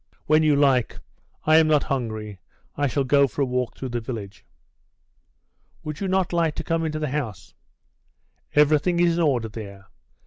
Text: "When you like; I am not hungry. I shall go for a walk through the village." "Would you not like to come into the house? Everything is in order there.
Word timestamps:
"When 0.25 0.41
you 0.41 0.55
like; 0.55 0.97
I 1.45 1.57
am 1.57 1.67
not 1.67 1.83
hungry. 1.83 2.39
I 2.75 2.87
shall 2.87 3.03
go 3.03 3.27
for 3.27 3.43
a 3.43 3.45
walk 3.45 3.75
through 3.77 3.89
the 3.89 3.99
village." 4.01 4.43
"Would 5.83 5.99
you 5.99 6.07
not 6.07 6.33
like 6.33 6.55
to 6.55 6.63
come 6.63 6.83
into 6.83 6.97
the 6.97 7.09
house? 7.09 7.53
Everything 8.55 8.99
is 8.99 9.17
in 9.17 9.23
order 9.23 9.47
there. 9.47 9.85